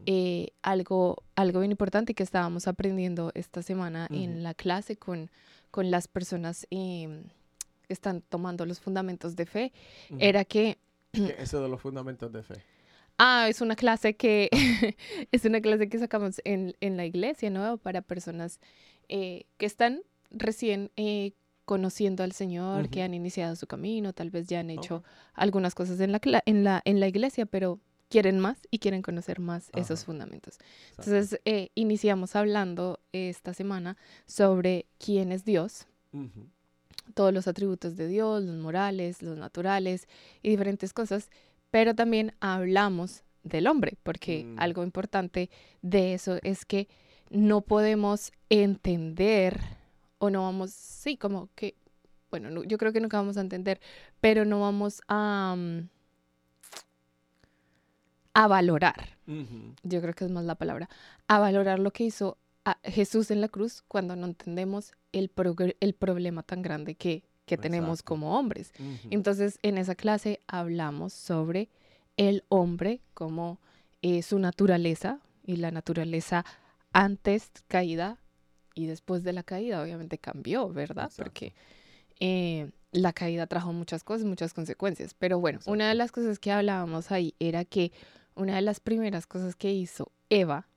eh, 0.06 0.50
algo, 0.62 1.24
algo 1.36 1.60
bien 1.62 1.72
importante 1.72 2.14
que 2.14 2.24
estábamos 2.24 2.68
aprendiendo 2.68 3.32
esta 3.36 3.62
semana 3.62 4.08
en 4.12 4.44
la 4.44 4.54
clase 4.54 4.98
con, 4.98 5.30
con 5.72 5.92
las 5.92 6.08
personas 6.08 6.68
em, 6.70 7.24
que 7.88 7.94
están 7.94 8.22
tomando 8.22 8.66
los 8.66 8.80
fundamentos 8.80 9.36
de 9.36 9.46
fe, 9.46 9.74
era 10.20 10.46
que, 10.46 10.78
Eso 11.38 11.62
de 11.62 11.70
los 11.70 11.82
fundamentos 11.82 12.32
de 12.32 12.44
fe. 12.44 12.56
ah, 13.18 13.48
es 13.50 13.62
una 13.62 13.76
clase 13.76 14.16
que, 14.16 14.50
es 15.32 15.46
una 15.46 15.62
clase 15.62 15.90
que 15.90 16.00
sacamos 16.00 16.42
en, 16.44 16.76
en 16.82 16.98
la 16.98 17.06
iglesia, 17.06 17.50
¿no? 17.50 17.78
Para 17.78 18.02
personas 18.02 18.60
eh, 19.08 19.46
que 19.58 19.66
están 19.66 20.02
recién 20.32 20.92
eh, 20.96 21.34
conociendo 21.66 22.24
al 22.24 22.32
Señor, 22.32 22.90
que 22.90 23.04
han 23.04 23.14
iniciado 23.14 23.56
su 23.56 23.68
camino, 23.68 24.14
tal 24.14 24.32
vez 24.32 24.48
ya 24.48 24.60
han 24.60 24.70
hecho 24.70 25.04
algunas 25.34 25.76
cosas 25.76 26.00
en 26.00 26.12
la, 26.12 26.20
en 26.46 26.64
la, 26.64 26.82
en 26.84 27.00
la 27.00 27.08
iglesia, 27.08 27.46
pero 27.46 27.80
quieren 28.10 28.40
más 28.40 28.58
y 28.72 28.80
quieren 28.80 29.02
conocer 29.02 29.40
más 29.40 29.70
esos 29.76 30.04
fundamentos. 30.06 30.58
Entonces, 30.92 31.40
eh, 31.46 31.70
iniciamos 31.76 32.36
hablando 32.36 33.00
esta 33.14 33.54
semana 33.54 33.98
sobre 34.26 34.86
quién 34.98 35.32
es 35.32 35.46
Dios, 35.46 35.86
todos 37.14 37.34
los 37.34 37.48
atributos 37.48 37.96
de 37.98 38.08
Dios, 38.08 38.44
los 38.44 38.58
morales, 38.58 39.22
los 39.22 39.38
naturales 39.38 40.08
y 40.42 40.50
diferentes 40.50 40.92
cosas, 40.94 41.30
pero 41.72 41.94
también 41.96 42.34
hablamos 42.40 43.24
del 43.44 43.68
hombre, 43.68 43.98
porque 44.04 44.44
Mm. 44.44 44.60
algo 44.60 44.84
importante 44.84 45.50
de 45.82 46.14
eso 46.14 46.40
es 46.44 46.66
que 46.66 46.88
no 47.30 47.62
podemos 47.62 48.32
entender 48.50 49.60
o 50.18 50.30
no 50.30 50.44
vamos, 50.44 50.72
sí, 50.72 51.16
como 51.16 51.50
que, 51.56 51.76
bueno, 52.32 52.50
no- 52.50 52.64
yo 52.64 52.78
creo 52.78 52.92
que 52.92 53.00
nunca 53.02 53.18
vamos 53.18 53.38
a 53.38 53.42
entender, 53.42 53.80
pero 54.20 54.46
no 54.46 54.60
vamos 54.62 55.02
a, 55.08 55.56
mm, 55.58 55.90
a 58.44 58.48
valorar 58.48 59.20
yo 59.84 60.02
creo 60.02 60.14
que 60.14 60.26
es 60.26 60.32
más 60.32 60.46
la 60.46 60.56
palabra, 60.56 60.90
a 61.28 61.40
valorar 61.40 61.80
lo 61.80 61.92
que 61.92 62.04
hizo 62.04 62.38
a 62.66 62.80
Jesús 62.84 63.32
en 63.32 63.42
la 63.42 63.48
cruz 63.48 63.84
cuando 63.88 64.16
no 64.16 64.26
entendemos 64.26 64.94
el, 65.12 65.32
el 65.80 65.94
problema 65.94 66.44
tan 66.44 66.62
grande 66.62 66.96
que, 66.96 67.24
que 67.46 67.58
tenemos 67.58 68.02
como 68.02 68.38
hombres. 68.38 68.74
Entonces, 69.10 69.60
en 69.62 69.78
esa 69.78 69.96
clase 69.96 70.40
hablamos 70.48 71.14
sobre 71.14 71.70
el 72.18 72.44
hombre 72.50 73.02
como 73.14 73.60
eh, 74.02 74.24
su 74.24 74.40
naturaleza 74.40 75.20
y 75.46 75.58
la 75.58 75.72
naturaleza 75.72 76.46
antes 76.92 77.52
caída 77.68 78.18
y 78.74 78.88
después 78.88 79.24
de 79.24 79.34
la 79.34 79.44
caída, 79.44 79.82
obviamente 79.82 80.18
cambió, 80.18 80.70
¿verdad? 80.70 81.06
Exacto. 81.06 81.24
Porque 81.24 81.54
eh, 82.20 82.72
la 82.92 83.14
caída 83.14 83.46
trajo 83.48 83.74
muchas 83.74 84.04
cosas, 84.04 84.26
muchas 84.26 84.54
consecuencias. 84.54 85.14
Pero 85.14 85.40
bueno, 85.40 85.60
una 85.66 85.88
de 85.88 85.96
las 85.96 86.12
cosas 86.12 86.40
que 86.40 86.52
hablábamos 86.52 87.12
ahí 87.12 87.36
era 87.40 87.64
que 87.66 87.92
una 88.40 88.56
de 88.56 88.62
las 88.62 88.80
primeras 88.80 89.28
cosas 89.28 89.56
que 89.56 89.72
hizo 89.72 90.12
Eva 90.30 90.68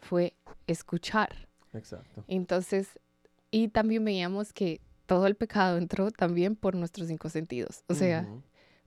fue 0.00 0.34
escuchar. 0.66 1.48
Exacto. 1.72 2.24
Entonces, 2.28 2.98
y 3.50 3.68
también 3.68 4.04
veíamos 4.04 4.52
que 4.52 4.80
todo 5.06 5.26
el 5.26 5.34
pecado 5.34 5.78
entró 5.78 6.10
también 6.10 6.56
por 6.56 6.74
nuestros 6.74 7.08
cinco 7.08 7.28
sentidos. 7.30 7.84
O 7.88 7.94
sea, 7.94 8.28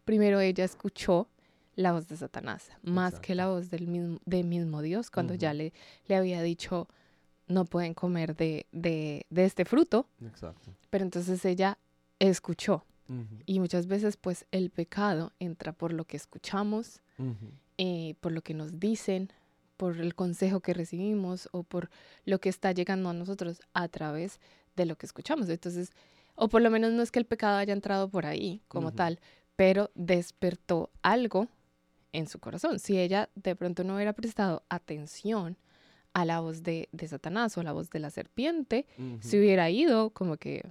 primero 0.05 0.39
ella 0.39 0.63
escuchó 0.63 1.27
la 1.75 1.93
voz 1.93 2.07
de 2.07 2.17
Satanás, 2.17 2.69
más 2.83 3.19
que 3.19 3.35
la 3.35 3.47
voz 3.47 3.69
del 3.69 3.87
mismo, 3.87 4.19
del 4.25 4.45
mismo 4.45 4.81
Dios, 4.81 5.09
cuando 5.09 5.33
ya 5.33 5.53
le, 5.53 5.71
le 6.07 6.15
había 6.15 6.41
dicho, 6.41 6.87
no 7.47 7.65
pueden 7.65 7.93
comer 7.93 8.35
de, 8.35 8.67
de, 8.73 9.25
de 9.29 9.45
este 9.45 9.63
fruto, 9.65 10.07
Exacto. 10.21 10.71
pero 10.89 11.03
entonces 11.03 11.43
ella 11.45 11.77
escuchó. 12.19 12.85
Y 13.47 13.59
muchas 13.59 13.87
veces 13.87 14.17
pues 14.17 14.45
el 14.51 14.69
pecado 14.69 15.33
entra 15.39 15.71
por 15.73 15.93
lo 15.93 16.05
que 16.05 16.15
escuchamos, 16.15 17.01
ujú, 17.17 17.33
eh, 17.81 18.15
por 18.19 18.33
lo 18.33 18.41
que 18.41 18.53
nos 18.53 18.77
dicen, 18.77 19.31
por 19.77 20.01
el 20.01 20.13
consejo 20.13 20.59
que 20.59 20.73
recibimos 20.73 21.47
o 21.53 21.63
por 21.63 21.89
lo 22.25 22.39
que 22.39 22.49
está 22.49 22.73
llegando 22.73 23.07
a 23.07 23.13
nosotros 23.13 23.61
a 23.73 23.87
través 23.87 24.41
de 24.75 24.85
lo 24.85 24.97
que 24.97 25.05
escuchamos. 25.05 25.47
Entonces, 25.47 25.93
o 26.35 26.49
por 26.49 26.61
lo 26.61 26.69
menos 26.69 26.91
no 26.91 27.01
es 27.01 27.09
que 27.09 27.19
el 27.19 27.25
pecado 27.25 27.57
haya 27.57 27.71
entrado 27.71 28.09
por 28.09 28.25
ahí 28.25 28.61
como 28.67 28.91
tal, 28.91 29.21
pero 29.55 29.91
despertó 29.95 30.89
algo 31.03 31.47
en 32.11 32.27
su 32.27 32.39
corazón. 32.39 32.79
Si 32.79 32.99
ella 32.99 33.29
de 33.35 33.55
pronto 33.55 33.85
no 33.85 33.95
hubiera 33.95 34.11
prestado 34.11 34.63
atención 34.67 35.55
a 36.11 36.25
la 36.25 36.41
voz 36.41 36.63
de, 36.63 36.89
de 36.91 37.07
Satanás 37.07 37.57
o 37.57 37.63
la 37.63 37.71
voz 37.71 37.89
de 37.91 37.99
la 37.99 38.09
serpiente, 38.09 38.87
ujú. 38.97 39.19
se 39.21 39.39
hubiera 39.39 39.69
ido 39.69 40.09
como 40.09 40.35
que 40.35 40.65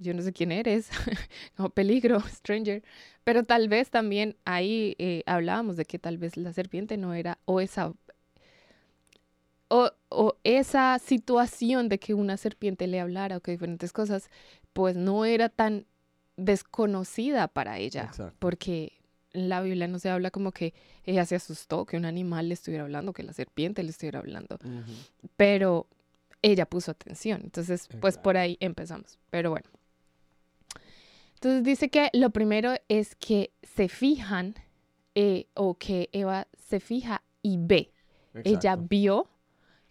yo 0.00 0.14
no 0.14 0.22
sé 0.22 0.32
quién 0.32 0.50
eres, 0.50 0.90
como 1.56 1.70
peligro, 1.70 2.20
stranger, 2.28 2.82
pero 3.22 3.44
tal 3.44 3.68
vez 3.68 3.90
también 3.90 4.36
ahí 4.44 4.96
eh, 4.98 5.22
hablábamos 5.26 5.76
de 5.76 5.84
que 5.84 5.98
tal 5.98 6.18
vez 6.18 6.36
la 6.36 6.52
serpiente 6.52 6.96
no 6.96 7.14
era, 7.14 7.38
o 7.44 7.60
esa, 7.60 7.92
o, 9.68 9.90
o 10.08 10.36
esa 10.42 10.98
situación 10.98 11.88
de 11.88 11.98
que 11.98 12.14
una 12.14 12.36
serpiente 12.36 12.86
le 12.86 13.00
hablara 13.00 13.36
o 13.36 13.40
que 13.40 13.52
diferentes 13.52 13.92
cosas, 13.92 14.30
pues 14.72 14.96
no 14.96 15.24
era 15.24 15.48
tan 15.48 15.86
desconocida 16.36 17.48
para 17.48 17.78
ella, 17.78 18.04
Exacto. 18.04 18.34
porque 18.38 18.94
en 19.32 19.48
la 19.48 19.60
Biblia 19.60 19.86
no 19.86 19.98
se 19.98 20.10
habla 20.10 20.30
como 20.30 20.50
que 20.50 20.74
ella 21.04 21.24
se 21.26 21.36
asustó, 21.36 21.84
que 21.86 21.96
un 21.96 22.04
animal 22.04 22.48
le 22.48 22.54
estuviera 22.54 22.84
hablando, 22.84 23.12
que 23.12 23.22
la 23.22 23.32
serpiente 23.32 23.82
le 23.82 23.90
estuviera 23.90 24.18
hablando 24.18 24.58
pero 25.36 25.86
ella 26.42 26.66
puso 26.66 26.90
atención. 26.90 27.40
Entonces, 27.44 27.88
pues 28.00 28.18
por 28.18 28.36
ahí 28.36 28.56
empezamos. 28.60 29.18
Pero 29.30 29.50
bueno. 29.50 29.68
Entonces 31.40 31.64
dice 31.64 31.88
que 31.88 32.10
lo 32.12 32.28
primero 32.28 32.74
es 32.88 33.14
que 33.14 33.54
se 33.62 33.88
fijan 33.88 34.56
eh, 35.14 35.46
o 35.54 35.78
que 35.78 36.10
Eva 36.12 36.46
se 36.68 36.80
fija 36.80 37.22
y 37.40 37.56
ve. 37.56 37.94
Ella 38.44 38.76
vio 38.76 39.30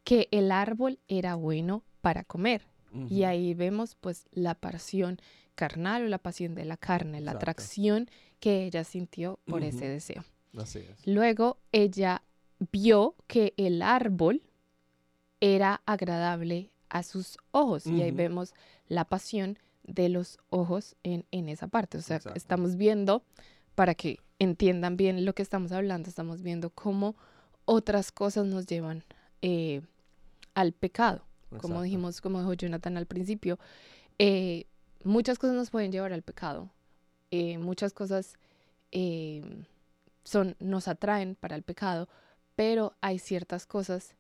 que 0.04 0.28
el 0.30 0.52
árbol 0.52 1.00
era 1.08 1.34
bueno 1.34 1.84
para 2.02 2.24
comer. 2.24 2.68
Y 3.10 3.24
ahí 3.24 3.56
vemos 3.56 3.96
pues 3.96 4.28
la 4.32 4.54
pasión 4.54 5.18
carnal 5.56 6.04
o 6.04 6.08
la 6.08 6.20
pasión 6.20 6.54
de 6.54 6.66
la 6.66 6.78
carne, 6.78 7.20
la 7.20 7.32
Exacto. 7.32 7.38
atracción 7.38 8.10
que 8.40 8.66
ella 8.66 8.84
sintió 8.84 9.40
por 9.46 9.64
ese 9.64 9.88
deseo. 9.88 10.24
Así 10.56 10.80
es. 10.80 11.08
Luego 11.08 11.58
ella 11.72 12.22
vio 12.72 13.16
que 13.26 13.56
el 13.58 13.82
árbol 13.82 14.44
era 15.40 15.82
agradable 15.88 16.70
a 16.90 17.02
sus 17.02 17.40
ojos. 17.52 17.88
Y 17.88 18.04
ahí 18.04 18.12
vemos 18.12 18.54
la 18.88 19.06
pasión 19.06 19.58
de 19.90 20.10
los 20.10 20.40
ojos 20.50 20.96
en, 21.04 21.26
en 21.32 21.50
esa 21.50 21.68
parte. 21.68 21.98
O 21.98 22.02
sea, 22.02 22.18
Exacto. 22.18 22.38
estamos 22.38 22.76
viendo, 22.76 23.24
para 23.76 23.96
que 23.96 24.20
entiendan 24.40 24.98
bien 24.98 25.26
lo 25.26 25.34
que 25.34 25.42
estamos 25.42 25.72
hablando, 25.72 26.10
estamos 26.10 26.42
viendo 26.42 26.70
cómo 26.70 27.16
otras 27.66 28.12
cosas 28.12 28.46
nos 28.46 28.66
llevan 28.66 29.04
eh, 29.42 29.82
al 30.54 30.74
pecado. 30.74 31.24
Como 31.62 31.82
dijimos, 31.82 32.22
como 32.22 32.40
dijo 32.40 32.54
Jonathan 32.54 32.96
al 32.98 33.08
principio, 33.08 33.58
eh, 34.20 34.66
muchas 35.04 35.40
cosas 35.40 35.56
nos 35.56 35.72
pueden 35.72 35.92
llevar 35.92 36.14
al 36.14 36.22
pecado. 36.22 36.70
Eh, 37.32 37.58
muchas 37.58 37.92
cosas 37.92 38.38
son, 40.24 40.56
nos 40.60 40.88
atraen 40.88 41.36
para 41.36 41.56
el 41.56 41.64
pecado, 41.64 42.08
pero 42.56 42.94
hay 43.02 43.20
ciertas 43.20 43.66
cosas, 43.66 44.16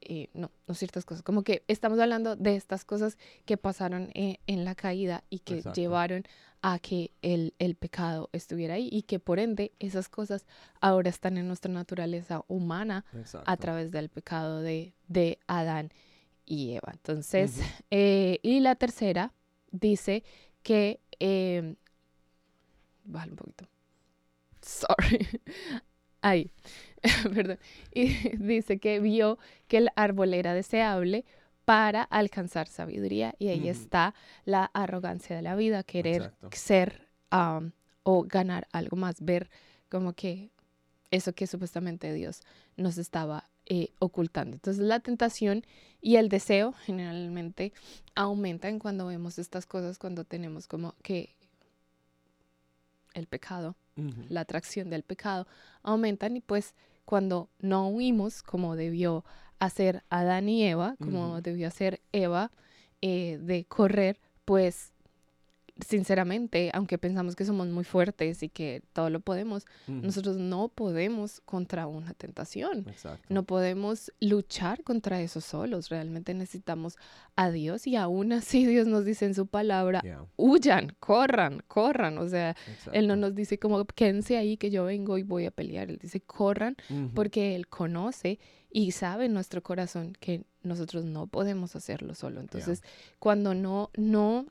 eh, 0.00 0.28
no, 0.34 0.50
no 0.66 0.74
ciertas 0.74 1.04
cosas, 1.04 1.22
como 1.22 1.42
que 1.42 1.64
estamos 1.68 1.98
hablando 1.98 2.36
de 2.36 2.56
estas 2.56 2.84
cosas 2.84 3.18
que 3.44 3.56
pasaron 3.56 4.10
eh, 4.14 4.38
en 4.46 4.64
la 4.64 4.74
caída 4.74 5.24
y 5.30 5.40
que 5.40 5.58
Exacto. 5.58 5.80
llevaron 5.80 6.24
a 6.62 6.78
que 6.78 7.12
el, 7.22 7.54
el 7.58 7.74
pecado 7.74 8.28
estuviera 8.32 8.74
ahí 8.74 8.88
y 8.92 9.02
que 9.02 9.18
por 9.18 9.38
ende 9.38 9.72
esas 9.78 10.08
cosas 10.08 10.46
ahora 10.80 11.08
están 11.08 11.38
en 11.38 11.48
nuestra 11.48 11.72
naturaleza 11.72 12.44
humana 12.48 13.04
Exacto. 13.14 13.50
a 13.50 13.56
través 13.56 13.90
del 13.90 14.08
pecado 14.08 14.60
de, 14.60 14.94
de 15.08 15.38
Adán 15.46 15.90
y 16.44 16.72
Eva. 16.72 16.90
Entonces, 16.92 17.60
eh, 17.90 18.40
y 18.42 18.60
la 18.60 18.74
tercera 18.74 19.32
dice 19.70 20.24
que, 20.62 21.00
eh, 21.18 21.76
un 23.04 23.36
poquito. 23.36 23.66
Sorry. 24.60 25.26
Ahí, 26.22 26.50
perdón. 27.34 27.58
Y 27.92 28.08
dice 28.38 28.78
que 28.78 29.00
vio 29.00 29.38
que 29.68 29.78
el 29.78 29.90
árbol 29.96 30.34
era 30.34 30.54
deseable 30.54 31.24
para 31.64 32.02
alcanzar 32.02 32.66
sabiduría 32.66 33.34
y 33.38 33.48
ahí 33.48 33.68
está 33.68 34.14
la 34.44 34.64
arrogancia 34.74 35.36
de 35.36 35.42
la 35.42 35.54
vida, 35.54 35.82
querer 35.84 36.22
Exacto. 36.22 36.48
ser 36.52 37.08
o 38.02 38.22
ganar 38.24 38.66
algo 38.72 38.96
más, 38.96 39.20
ver 39.20 39.50
como 39.88 40.14
que 40.14 40.50
eso 41.10 41.32
que 41.32 41.46
supuestamente 41.46 42.12
Dios 42.12 42.40
nos 42.76 42.98
estaba 42.98 43.48
eh, 43.66 43.92
ocultando. 44.00 44.56
Entonces 44.56 44.82
la 44.82 44.98
tentación 44.98 45.64
y 46.00 46.16
el 46.16 46.28
deseo 46.28 46.72
generalmente 46.72 47.72
aumentan 48.16 48.78
cuando 48.80 49.06
vemos 49.06 49.38
estas 49.38 49.66
cosas, 49.66 49.98
cuando 49.98 50.24
tenemos 50.24 50.66
como 50.66 50.96
que 51.02 51.36
el 53.14 53.26
pecado, 53.26 53.76
la 54.28 54.40
atracción 54.40 54.88
del 54.88 55.02
pecado, 55.02 55.46
aumentan 55.82 56.36
y 56.36 56.40
pues 56.40 56.74
cuando 57.10 57.48
no 57.58 57.88
huimos 57.88 58.40
como 58.44 58.76
debió 58.76 59.24
hacer 59.58 60.04
Adán 60.10 60.48
y 60.48 60.62
Eva, 60.62 60.94
como 61.00 61.40
debió 61.40 61.66
hacer 61.66 62.00
Eva 62.12 62.52
eh, 63.02 63.40
de 63.42 63.64
correr, 63.64 64.20
pues 64.44 64.92
sinceramente, 65.86 66.70
aunque 66.74 66.98
pensamos 66.98 67.36
que 67.36 67.44
somos 67.44 67.68
muy 67.68 67.84
fuertes 67.84 68.42
y 68.42 68.48
que 68.48 68.82
todo 68.92 69.10
lo 69.10 69.20
podemos, 69.20 69.66
nosotros 69.86 70.36
no 70.36 70.68
podemos 70.68 71.40
contra 71.40 71.86
una 71.86 72.14
tentación. 72.14 72.86
Exacto. 72.88 73.26
No 73.28 73.44
podemos 73.44 74.12
luchar 74.20 74.82
contra 74.82 75.20
eso 75.20 75.40
solos. 75.40 75.88
Realmente 75.88 76.34
necesitamos 76.34 76.96
a 77.36 77.50
Dios 77.50 77.86
y 77.86 77.96
aún 77.96 78.32
así 78.32 78.66
Dios 78.66 78.86
nos 78.86 79.04
dice 79.04 79.26
en 79.26 79.34
su 79.34 79.46
palabra, 79.46 80.00
Yeah, 80.02 80.24
huyan, 80.36 80.96
corran, 80.98 81.62
corran. 81.68 82.18
O 82.18 82.28
sea, 82.28 82.56
Él 82.92 83.06
no 83.06 83.16
nos 83.16 83.34
dice 83.34 83.58
como 83.58 83.84
quédense 83.84 84.36
ahí 84.36 84.56
que 84.56 84.70
yo 84.70 84.84
vengo 84.84 85.18
y 85.18 85.22
voy 85.22 85.46
a 85.46 85.50
pelear. 85.50 85.90
Él 85.90 85.98
dice 85.98 86.20
corran 86.20 86.76
porque 87.14 87.54
Él 87.54 87.68
conoce 87.68 88.38
y 88.70 88.92
sabe 88.92 89.26
en 89.26 89.34
nuestro 89.34 89.62
corazón 89.62 90.16
que 90.20 90.44
nosotros 90.62 91.04
no 91.04 91.26
podemos 91.26 91.74
hacerlo 91.76 92.14
solo. 92.14 92.40
Entonces, 92.40 92.82
cuando 93.18 93.54
no, 93.54 93.90
no, 93.96 94.46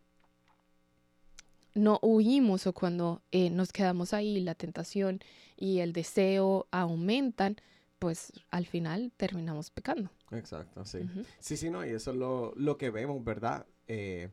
no 1.74 2.00
huimos 2.02 2.68
o 2.68 2.74
cuando 2.74 3.22
eh, 3.32 3.50
nos 3.50 3.72
quedamos 3.72 4.14
ahí, 4.14 4.40
la 4.42 4.56
tentación 4.56 5.20
y 5.56 5.80
el 5.80 5.94
deseo 5.94 6.68
aumentan, 6.72 7.58
pues 8.00 8.32
al 8.50 8.66
final 8.66 9.12
terminamos 9.18 9.72
pecando. 9.72 10.10
Exacto, 10.32 10.86
sí. 10.86 11.00
Sí, 11.40 11.58
sí, 11.58 11.70
no, 11.70 11.86
y 11.86 11.90
eso 11.90 12.12
es 12.12 12.18
lo, 12.18 12.54
lo 12.56 12.78
que 12.78 12.90
vemos, 12.90 13.24
¿verdad? 13.24 13.66
Eh, 13.88 14.30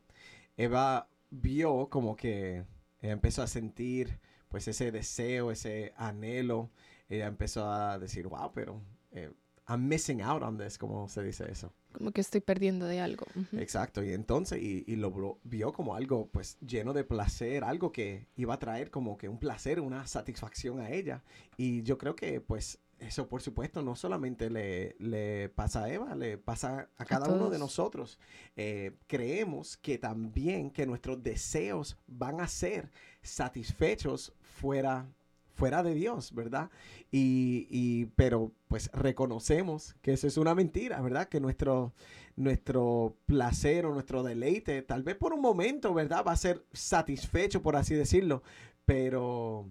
Eva 0.55 1.07
vio 1.29 1.89
como 1.89 2.15
que 2.15 2.63
ella 3.01 3.13
empezó 3.13 3.43
a 3.43 3.47
sentir 3.47 4.19
pues 4.49 4.67
ese 4.67 4.91
deseo, 4.91 5.51
ese 5.51 5.93
anhelo. 5.97 6.71
Ella 7.09 7.27
empezó 7.27 7.69
a 7.71 7.99
decir, 7.99 8.27
wow, 8.27 8.51
pero 8.53 8.81
eh, 9.11 9.31
I'm 9.67 9.87
missing 9.87 10.21
out 10.21 10.43
on 10.43 10.57
this, 10.57 10.77
como 10.77 11.07
se 11.09 11.23
dice 11.23 11.49
eso. 11.51 11.73
Como 11.91 12.11
que 12.11 12.21
estoy 12.21 12.41
perdiendo 12.41 12.85
de 12.85 12.99
algo. 12.99 13.25
Exacto, 13.53 14.03
y 14.03 14.13
entonces, 14.13 14.61
y, 14.61 14.83
y 14.87 14.95
lo 14.97 15.39
vio 15.43 15.73
como 15.73 15.95
algo 15.95 16.27
pues 16.27 16.57
lleno 16.59 16.93
de 16.93 17.03
placer, 17.03 17.63
algo 17.63 17.91
que 17.91 18.27
iba 18.35 18.53
a 18.53 18.59
traer 18.59 18.91
como 18.91 19.17
que 19.17 19.29
un 19.29 19.39
placer, 19.39 19.79
una 19.79 20.05
satisfacción 20.05 20.79
a 20.79 20.91
ella. 20.91 21.23
Y 21.57 21.81
yo 21.83 21.97
creo 21.97 22.15
que 22.15 22.39
pues 22.39 22.79
eso 22.99 23.27
por 23.27 23.41
supuesto 23.41 23.81
no 23.81 23.95
solamente 23.95 24.49
le, 24.49 24.95
le 24.99 25.49
pasa 25.49 25.83
a 25.83 25.91
Eva, 25.91 26.15
le 26.15 26.37
pasa 26.37 26.89
a 26.97 27.05
cada 27.05 27.29
uno 27.29 27.49
de 27.49 27.59
nosotros. 27.59 28.19
Eh, 28.55 28.97
creemos 29.07 29.77
que 29.77 29.97
también 29.97 30.71
que 30.71 30.85
nuestros 30.85 31.21
deseos 31.21 31.97
van 32.07 32.41
a 32.41 32.47
ser 32.47 32.89
satisfechos 33.21 34.33
fuera 34.41 35.07
fuera 35.57 35.81
de 35.83 35.95
Dios, 35.95 36.33
¿verdad? 36.33 36.69
Y, 37.11 37.67
y 37.69 38.05
pero 38.15 38.51
pues 38.67 38.91
reconocemos 38.93 39.95
que 40.01 40.13
eso 40.13 40.27
es 40.27 40.37
una 40.37 40.53
mentira, 40.55 41.01
¿verdad? 41.01 41.27
Que 41.27 41.39
nuestro 41.39 41.93
nuestro 42.35 43.17
placer 43.25 43.87
o 43.87 43.93
nuestro 43.93 44.21
deleite, 44.21 44.83
tal 44.83 45.01
vez 45.01 45.15
por 45.15 45.33
un 45.33 45.41
momento, 45.41 45.93
¿verdad? 45.93 46.23
Va 46.25 46.33
a 46.33 46.37
ser 46.37 46.63
satisfecho, 46.71 47.63
por 47.63 47.75
así 47.75 47.95
decirlo, 47.95 48.43
pero 48.85 49.65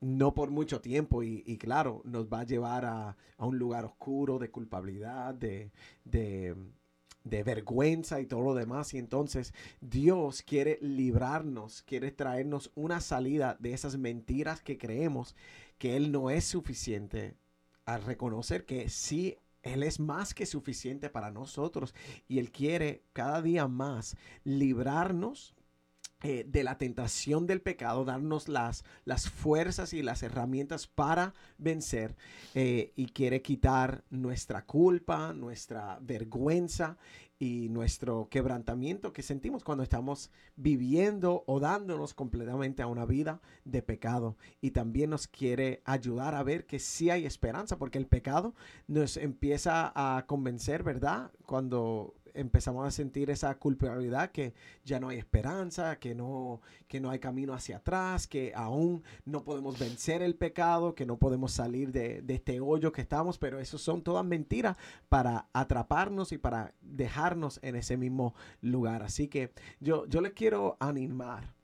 no 0.00 0.32
por 0.32 0.50
mucho 0.50 0.80
tiempo 0.80 1.22
y, 1.22 1.42
y 1.46 1.58
claro, 1.58 2.00
nos 2.04 2.26
va 2.26 2.40
a 2.40 2.44
llevar 2.44 2.86
a, 2.86 3.16
a 3.36 3.46
un 3.46 3.58
lugar 3.58 3.84
oscuro 3.84 4.38
de 4.38 4.50
culpabilidad, 4.50 5.34
de, 5.34 5.70
de, 6.04 6.56
de 7.24 7.42
vergüenza 7.42 8.20
y 8.20 8.26
todo 8.26 8.40
lo 8.42 8.54
demás. 8.54 8.94
Y 8.94 8.98
entonces 8.98 9.54
Dios 9.80 10.42
quiere 10.42 10.78
librarnos, 10.80 11.82
quiere 11.82 12.10
traernos 12.10 12.70
una 12.74 13.00
salida 13.00 13.56
de 13.60 13.72
esas 13.72 13.96
mentiras 13.96 14.62
que 14.62 14.78
creemos 14.78 15.34
que 15.78 15.96
Él 15.96 16.12
no 16.12 16.30
es 16.30 16.44
suficiente 16.44 17.34
a 17.84 17.98
reconocer 17.98 18.64
que 18.64 18.88
sí 18.88 19.36
él 19.62 19.82
es 19.82 20.00
más 20.00 20.32
que 20.32 20.46
suficiente 20.46 21.10
para 21.10 21.30
nosotros 21.30 21.94
y 22.28 22.38
Él 22.38 22.50
quiere 22.50 23.02
cada 23.12 23.42
día 23.42 23.68
más 23.68 24.16
librarnos 24.42 25.54
eh, 26.22 26.44
de 26.46 26.64
la 26.64 26.76
tentación 26.76 27.46
del 27.46 27.62
pecado, 27.62 28.04
darnos 28.04 28.48
las, 28.48 28.84
las 29.04 29.30
fuerzas 29.30 29.94
y 29.94 30.02
las 30.02 30.22
herramientas 30.22 30.86
para 30.86 31.32
vencer 31.56 32.14
eh, 32.54 32.92
y 32.94 33.06
quiere 33.06 33.40
quitar 33.40 34.04
nuestra 34.10 34.66
culpa, 34.66 35.32
nuestra 35.32 35.98
vergüenza 36.02 36.98
y 37.38 37.70
nuestro 37.70 38.28
quebrantamiento 38.28 39.14
que 39.14 39.22
sentimos 39.22 39.64
cuando 39.64 39.82
estamos 39.82 40.30
viviendo 40.56 41.42
o 41.46 41.58
dándonos 41.58 42.12
completamente 42.12 42.82
a 42.82 42.86
una 42.86 43.06
vida 43.06 43.40
de 43.64 43.80
pecado. 43.80 44.36
Y 44.60 44.72
también 44.72 45.08
nos 45.08 45.26
quiere 45.26 45.80
ayudar 45.86 46.34
a 46.34 46.42
ver 46.42 46.66
que 46.66 46.78
sí 46.78 47.08
hay 47.08 47.24
esperanza, 47.24 47.78
porque 47.78 47.96
el 47.96 48.06
pecado 48.06 48.54
nos 48.86 49.16
empieza 49.16 49.90
a 49.94 50.26
convencer, 50.26 50.82
¿verdad? 50.82 51.32
Cuando 51.46 52.14
empezamos 52.34 52.86
a 52.86 52.90
sentir 52.90 53.30
esa 53.30 53.54
culpabilidad 53.58 54.30
que 54.30 54.54
ya 54.84 55.00
no 55.00 55.08
hay 55.08 55.18
esperanza, 55.18 55.98
que 55.98 56.14
no, 56.14 56.60
que 56.88 57.00
no 57.00 57.10
hay 57.10 57.18
camino 57.18 57.54
hacia 57.54 57.78
atrás, 57.78 58.26
que 58.26 58.52
aún 58.54 59.02
no 59.24 59.44
podemos 59.44 59.78
vencer 59.78 60.22
el 60.22 60.34
pecado, 60.36 60.94
que 60.94 61.06
no 61.06 61.18
podemos 61.18 61.52
salir 61.52 61.92
de, 61.92 62.24
este 62.28 62.60
hoyo 62.60 62.92
que 62.92 63.02
estamos, 63.02 63.38
pero 63.38 63.58
eso 63.58 63.78
son 63.78 64.02
todas 64.02 64.24
mentiras 64.24 64.76
para 65.08 65.48
atraparnos 65.52 66.32
y 66.32 66.38
para 66.38 66.74
dejarnos 66.80 67.58
en 67.62 67.76
ese 67.76 67.96
mismo 67.96 68.34
lugar. 68.60 69.02
Así 69.02 69.28
que 69.28 69.52
yo, 69.80 70.06
yo 70.06 70.20
les 70.20 70.32
quiero 70.32 70.76
animar 70.80 71.54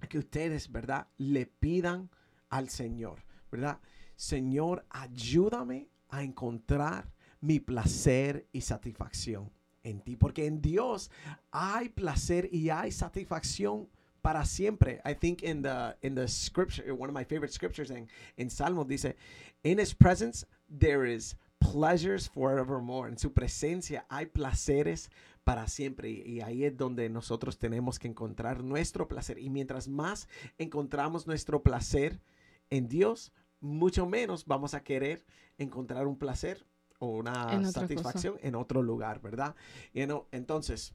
a 0.00 0.06
que 0.06 0.18
ustedes, 0.18 0.70
¿verdad? 0.70 1.08
Le 1.18 1.46
pidan 1.46 2.10
al 2.48 2.68
Señor, 2.68 3.24
¿verdad? 3.50 3.80
Señor, 4.16 4.84
ayúdame 4.90 5.88
a 6.08 6.22
encontrar 6.22 7.12
mi 7.40 7.60
placer 7.60 8.48
y 8.52 8.62
satisfacción 8.62 9.55
en 9.86 10.00
ti, 10.00 10.16
porque 10.16 10.46
en 10.46 10.60
Dios 10.60 11.10
hay 11.52 11.88
placer 11.88 12.48
y 12.52 12.70
hay 12.70 12.90
satisfacción 12.90 13.88
para 14.20 14.44
siempre. 14.44 15.00
I 15.04 15.14
think 15.14 15.42
in 15.42 15.62
the 15.62 15.96
in 16.02 16.14
the 16.14 16.26
scripture, 16.26 16.92
one 16.92 17.08
of 17.08 17.14
my 17.14 17.24
favorite 17.24 17.52
scriptures 17.52 17.90
in, 17.90 18.08
in 18.36 18.50
Salmos 18.50 18.88
dice, 18.88 19.14
in 19.62 19.78
his 19.78 19.94
presence 19.94 20.44
there 20.68 21.06
is 21.06 21.36
pleasures 21.60 22.28
forevermore. 22.28 23.08
En 23.08 23.16
su 23.18 23.32
presencia 23.32 24.04
hay 24.10 24.26
placeres 24.26 25.10
para 25.44 25.68
siempre 25.68 26.10
y 26.10 26.40
ahí 26.40 26.64
es 26.64 26.76
donde 26.76 27.08
nosotros 27.08 27.56
tenemos 27.56 28.00
que 28.00 28.08
encontrar 28.08 28.64
nuestro 28.64 29.06
placer 29.06 29.38
y 29.38 29.48
mientras 29.48 29.86
más 29.86 30.28
encontramos 30.58 31.28
nuestro 31.28 31.62
placer 31.62 32.20
en 32.68 32.88
Dios, 32.88 33.32
mucho 33.60 34.06
menos 34.06 34.44
vamos 34.44 34.74
a 34.74 34.82
querer 34.82 35.24
encontrar 35.56 36.08
un 36.08 36.18
placer 36.18 36.66
o 36.98 37.08
una 37.08 37.64
satisfacción 37.70 38.36
en 38.42 38.54
otro 38.54 38.82
lugar, 38.82 39.20
¿verdad? 39.20 39.54
Y 39.92 40.00
entonces, 40.32 40.94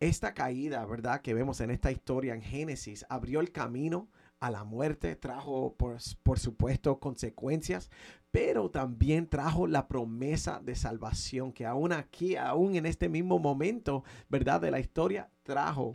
esta 0.00 0.34
caída, 0.34 0.84
¿verdad? 0.86 1.20
Que 1.20 1.34
vemos 1.34 1.60
en 1.60 1.70
esta 1.70 1.90
historia 1.90 2.34
en 2.34 2.42
Génesis, 2.42 3.06
abrió 3.08 3.40
el 3.40 3.52
camino 3.52 4.08
a 4.40 4.50
la 4.50 4.64
muerte, 4.64 5.16
trajo, 5.16 5.74
por, 5.76 5.96
por 6.22 6.38
supuesto, 6.38 7.00
consecuencias, 7.00 7.90
pero 8.30 8.70
también 8.70 9.28
trajo 9.28 9.66
la 9.66 9.88
promesa 9.88 10.60
de 10.60 10.74
salvación, 10.74 11.52
que 11.52 11.64
aún 11.64 11.92
aquí, 11.92 12.36
aún 12.36 12.74
en 12.74 12.84
este 12.84 13.08
mismo 13.08 13.38
momento, 13.38 14.04
¿verdad? 14.28 14.60
De 14.60 14.70
la 14.70 14.80
historia, 14.80 15.30
trajo 15.44 15.94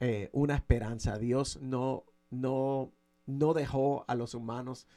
eh, 0.00 0.28
una 0.32 0.56
esperanza. 0.56 1.18
Dios 1.18 1.60
no, 1.60 2.04
no, 2.30 2.92
no 3.26 3.54
dejó 3.54 4.04
a 4.08 4.14
los 4.14 4.34
humanos 4.34 4.88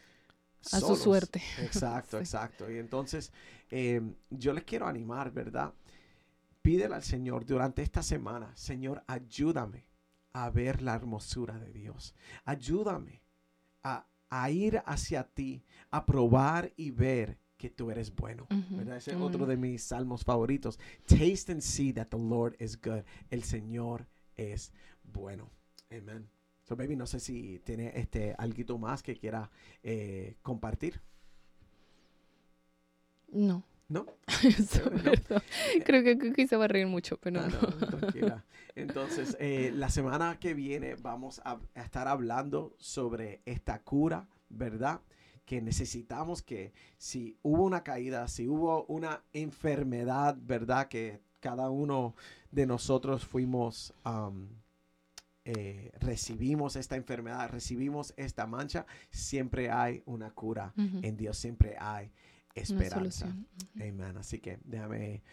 a 0.72 0.80
su 0.80 0.96
suerte. 0.96 1.42
Exacto, 1.60 2.20
exacto. 2.20 2.72
Y 2.72 2.78
entonces 2.78 3.32
em, 3.70 4.14
yo 4.30 4.54
les 4.54 4.64
quiero 4.64 4.88
animar, 4.88 5.32
¿verdad? 5.32 5.74
Pídele 6.62 6.96
al 6.96 7.04
Señor 7.04 7.46
durante 7.46 7.82
esta 7.82 8.04
semana, 8.04 8.52
Señor, 8.56 9.04
ayúdame 9.08 9.88
a 10.34 10.50
ver 10.50 10.82
la 10.82 10.96
hermosura 10.96 11.58
de 11.58 11.72
Dios. 11.72 12.14
Ayúdame 12.46 13.22
a, 13.84 14.06
ir 14.52 14.82
hacia 14.86 15.24
ti, 15.24 15.64
a 15.90 16.06
probar 16.06 16.74
y 16.76 16.92
ver 16.92 17.40
que 17.58 17.70
tú 17.70 17.90
eres 17.90 18.14
bueno. 18.14 18.46
¿verdad? 18.50 18.98
Ese 18.98 19.12
es 19.12 19.18
otro 19.18 19.46
de 19.46 19.58
mis 19.58 19.84
salmos 19.84 20.24
favoritos. 20.24 20.78
Taste 21.06 21.52
and 21.52 21.62
see 21.62 21.94
that 21.94 22.08
the 22.08 22.18
Lord 22.18 22.56
is 22.60 22.80
good. 22.80 23.04
El 23.30 23.44
Señor 23.44 24.06
es 24.36 24.72
bueno. 25.04 25.50
Amén. 25.90 26.30
So, 26.68 26.76
baby, 26.76 26.98
no 26.98 27.06
sé 27.06 27.22
si 27.22 27.60
tiene 27.60 27.94
este 27.96 28.36
algo 28.38 28.78
más 28.78 29.02
que 29.02 29.16
quiera 29.16 29.50
eh, 29.84 30.36
compartir. 30.42 31.02
No. 33.30 33.64
¿No? 33.88 34.06
Creo 35.86 36.04
que 36.04 36.34
quizá 36.34 36.58
va 36.58 36.66
a 36.66 36.68
reír 36.68 36.88
mucho, 36.88 37.18
pero 37.22 37.40
ah, 37.40 37.48
no. 37.48 37.88
tranquila. 38.00 38.44
Entonces, 38.76 39.38
eh, 39.40 39.72
la 39.74 39.90
semana 39.90 40.40
que 40.42 40.54
viene 40.54 40.96
vamos 40.96 41.40
a, 41.46 41.58
estar 41.74 42.10
hablando 42.10 42.76
sobre 42.78 43.42
esta 43.46 43.82
cura, 43.82 44.28
¿verdad? 44.50 45.00
Que 45.46 45.62
necesitamos 45.62 46.42
que 46.42 46.74
si 46.98 47.38
hubo 47.44 47.64
una 47.64 47.86
caída, 47.86 48.28
si 48.28 48.50
hubo 48.50 48.84
una 48.88 49.24
enfermedad, 49.32 50.36
¿verdad? 50.38 50.90
Que 50.90 51.22
cada 51.40 51.70
uno 51.70 52.14
de 52.52 52.66
nosotros 52.66 53.26
fuimos... 53.26 53.94
Eh, 55.50 55.92
recibimos 56.02 56.76
esta 56.76 56.98
enfermedad, 56.98 57.50
recibimos 57.50 58.14
esta 58.18 58.46
mancha, 58.46 58.86
siempre 59.10 59.72
hay 59.72 60.04
una 60.06 60.30
cura 60.32 60.74
en 60.76 61.16
Dios, 61.16 61.38
siempre 61.38 61.78
hay 61.80 62.12
esperanza. 62.54 63.34
Amén. 63.76 64.18
Así 64.18 64.40
que 64.40 64.60
déjame, 64.66 65.24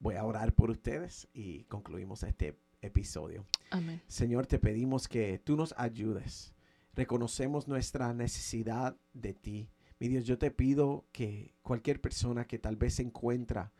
voy 0.00 0.16
a 0.16 0.24
orar 0.26 0.54
por 0.54 0.68
ustedes 0.68 1.28
y 1.32 1.64
concluimos 1.64 2.24
este 2.24 2.58
episodio. 2.82 3.46
Amén. 3.70 4.02
Señor, 4.06 4.46
te 4.46 4.58
pedimos 4.58 5.08
que 5.08 5.38
tú 5.38 5.56
nos 5.56 5.74
ayudes. 5.78 6.52
Reconocemos 6.92 7.68
nuestra 7.68 8.12
necesidad 8.12 8.98
de 9.14 9.32
ti. 9.32 9.70
Mi 9.98 10.08
Dios, 10.08 10.26
yo 10.26 10.36
te 10.36 10.50
pido 10.50 11.06
que 11.10 11.54
cualquier 11.62 12.02
persona 12.02 12.44
que 12.44 12.58
tal 12.58 12.76
vez 12.76 12.96
se 12.96 13.02
encuentra 13.02 13.72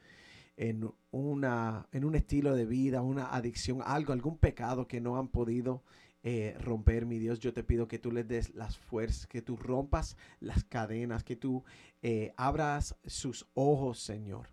en, 0.59 0.93
una, 1.13 1.87
en 1.93 2.05
un 2.05 2.17
estilo 2.17 2.55
de 2.55 2.67
vida, 2.67 3.01
una 3.01 3.33
adicción, 3.33 3.81
algo, 3.85 4.13
algún 4.13 4.37
pecado 4.37 4.89
que 4.89 5.01
no 5.01 5.17
han 5.17 5.29
podido 5.29 5.85
eh, 6.25 6.57
romper, 6.61 7.07
mi 7.07 7.21
Dios, 7.21 7.39
yo 7.39 7.53
te 7.53 7.63
pido 7.63 7.87
que 7.87 8.01
tú 8.01 8.11
les 8.11 8.27
des 8.27 8.55
las 8.55 8.77
fuerzas, 8.77 9.29
que 9.29 9.41
tú 9.41 9.57
rompas 9.57 10.17
las 10.41 10.65
cadenas, 10.65 11.23
que 11.23 11.37
tú 11.37 11.65
eh, 12.03 12.35
abras 12.37 12.97
sus 13.07 13.47
ojos, 13.55 14.01
Señor, 14.01 14.49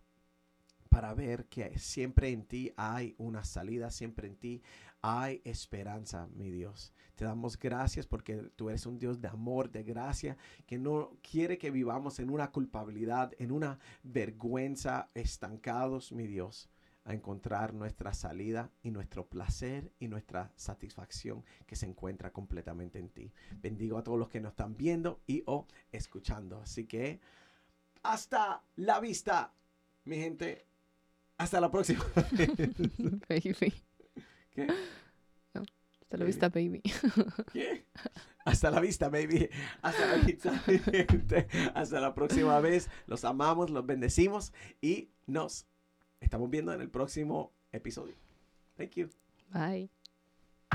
para 0.90 1.16
ver 1.16 1.46
que 1.46 1.78
siempre 1.80 2.30
en 2.30 2.46
ti 2.46 2.72
hay 2.78 3.16
una 3.18 3.44
salida, 3.44 3.90
siempre 3.90 4.28
en 4.28 4.36
ti 4.36 4.62
hay 5.08 5.40
esperanza, 5.44 6.28
mi 6.34 6.50
Dios. 6.50 6.92
Te 7.14 7.26
damos 7.26 7.60
gracias 7.60 8.08
porque 8.08 8.38
tú 8.56 8.70
eres 8.70 8.88
un 8.88 8.98
Dios 8.98 9.22
de 9.22 9.28
amor, 9.28 9.70
de 9.70 9.84
gracia, 9.84 10.36
que 10.66 10.80
no 10.80 11.12
quiere 11.22 11.60
que 11.60 11.70
vivamos 11.70 12.18
en 12.18 12.32
una 12.32 12.52
culpabilidad, 12.52 13.32
en 13.38 13.52
una 13.52 13.78
vergüenza, 14.02 15.12
estancados, 15.14 16.12
mi 16.12 16.26
Dios, 16.26 16.70
a 17.04 17.14
encontrar 17.14 17.76
nuestra 17.76 18.16
salida 18.16 18.72
y 18.82 18.90
nuestro 18.90 19.28
placer 19.28 19.92
y 20.00 20.08
nuestra 20.08 20.52
satisfacción 20.56 21.46
que 21.68 21.76
se 21.76 21.86
encuentra 21.86 22.34
completamente 22.34 22.98
en 22.98 23.10
ti. 23.10 23.32
Bendigo 23.62 24.00
a 24.00 24.04
todos 24.04 24.18
los 24.18 24.30
que 24.30 24.42
nos 24.42 24.54
están 24.54 24.76
viendo 24.76 25.22
y 25.28 25.44
o 25.46 25.68
escuchando. 25.92 26.62
Así 26.62 26.88
que 26.88 27.20
hasta 28.02 28.64
la 28.76 29.00
vista, 29.00 29.54
mi 30.06 30.16
gente. 30.18 30.66
Hasta 31.38 31.62
la 31.62 31.70
próxima. 31.70 32.04
¿Qué? 34.56 34.68
hasta 36.02 36.18
la 36.18 36.26
vista, 36.26 36.50
baby. 36.50 36.82
¿Qué? 37.54 37.86
Hasta 38.46 38.72
la 38.72 38.80
vista, 38.80 39.10
baby. 39.10 39.50
Hasta 39.82 40.06
la 40.06 40.16
vista. 40.24 40.64
hasta 41.74 42.00
la 42.00 42.14
próxima 42.14 42.60
vez. 42.60 42.90
Los 43.08 43.26
amamos, 43.26 43.70
los 43.70 43.86
bendecimos 43.86 44.54
y 44.82 45.10
nos 45.26 45.66
estamos 46.22 46.50
viendo 46.50 46.74
en 46.74 46.82
el 46.82 46.90
próximo 46.90 47.52
episodio. 47.72 48.14
Thank 48.78 48.92
you. 48.92 49.10
Bye. 49.52 49.90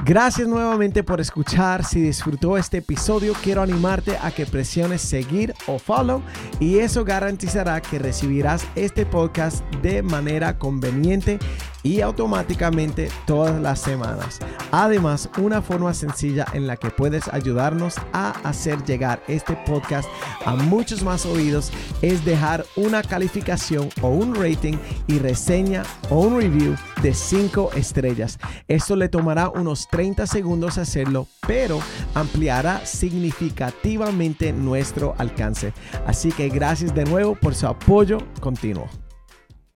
Gracias 0.05 0.49
nuevamente 0.49 1.05
por 1.05 1.21
escuchar. 1.21 1.85
Si 1.85 2.01
disfrutó 2.01 2.57
este 2.57 2.79
episodio, 2.79 3.35
quiero 3.43 3.61
animarte 3.61 4.16
a 4.16 4.31
que 4.31 4.47
presiones 4.47 5.03
seguir 5.03 5.55
o 5.66 5.79
follow 5.79 6.23
y 6.59 6.79
eso 6.79 7.05
garantizará 7.05 7.81
que 7.83 7.99
recibirás 7.99 8.66
este 8.77 9.05
podcast 9.05 9.62
de 9.83 10.03
manera 10.03 10.59
conveniente 10.59 11.38
y 11.83 12.01
automáticamente 12.01 13.09
todas 13.27 13.61
las 13.61 13.81
semanas. 13.81 14.38
Además, 14.73 15.29
una 15.38 15.62
forma 15.62 15.95
sencilla 15.95 16.47
en 16.53 16.66
la 16.66 16.77
que 16.77 16.90
puedes 16.90 17.29
ayudarnos 17.29 17.97
a 18.12 18.31
hacer 18.49 18.85
llegar 18.85 19.23
este 19.29 19.57
podcast 19.66 20.09
a 20.45 20.55
muchos 20.55 21.03
más 21.03 21.27
oídos 21.27 21.73
es 22.03 22.25
dejar 22.25 22.64
una 22.77 23.03
calificación 23.03 23.88
o 24.03 24.09
un 24.09 24.35
rating 24.35 24.77
y 25.07 25.19
reseña 25.19 25.83
o 26.09 26.21
un 26.21 26.40
review 26.40 26.75
de 27.03 27.14
5 27.14 27.71
estrellas. 27.75 28.38
Esto 28.69 28.97
le 28.97 29.09
tomará 29.09 29.49
unos 29.49 29.88
30 29.90 30.27
segundos 30.27 30.79
hacerlo, 30.79 31.27
pero 31.47 31.81
ampliará 32.14 32.85
significativamente 32.85 34.53
nuestro 34.53 35.14
alcance. 35.19 35.73
Así 36.07 36.31
que 36.33 36.49
gracias 36.49 36.95
de 36.95 37.05
nuevo 37.05 37.35
por 37.35 37.55
su 37.55 37.66
apoyo 37.66 38.19
continuo. 38.40 38.88